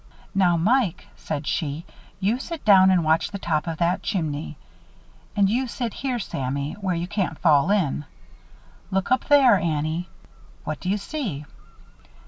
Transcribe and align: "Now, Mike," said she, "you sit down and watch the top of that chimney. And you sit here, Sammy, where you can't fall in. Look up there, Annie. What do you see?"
"Now, 0.33 0.57
Mike," 0.57 1.05
said 1.15 1.45
she, 1.45 1.85
"you 2.19 2.39
sit 2.39 2.65
down 2.65 2.89
and 2.89 3.03
watch 3.03 3.29
the 3.29 3.37
top 3.37 3.67
of 3.67 3.77
that 3.77 4.01
chimney. 4.01 4.57
And 5.35 5.47
you 5.47 5.67
sit 5.67 5.93
here, 5.93 6.17
Sammy, 6.17 6.73
where 6.81 6.95
you 6.95 7.05
can't 7.07 7.37
fall 7.37 7.69
in. 7.69 8.05
Look 8.89 9.11
up 9.11 9.25
there, 9.25 9.59
Annie. 9.59 10.09
What 10.63 10.79
do 10.79 10.89
you 10.89 10.97
see?" 10.97 11.45